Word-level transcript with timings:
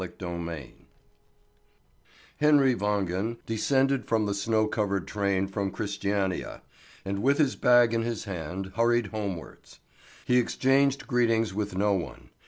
CHAPTER 0.03 0.35
IV 0.51 0.69
HENRY 2.37 2.73
WANGEN 2.73 3.37
descended 3.45 4.07
from 4.07 4.25
the 4.25 4.33
snow 4.33 4.65
covered 4.65 5.07
train 5.07 5.45
from 5.45 5.69
Christiania, 5.69 6.63
and 7.05 7.21
with 7.21 7.37
his 7.37 7.55
bag 7.55 7.93
in 7.93 8.01
his 8.01 8.23
hand 8.23 8.71
hurried 8.75 9.09
homewards. 9.11 9.79
He 10.25 10.39
exchanged 10.39 11.05
greetings 11.05 11.53
with 11.53 11.77
no 11.77 11.93
one. 11.93 12.31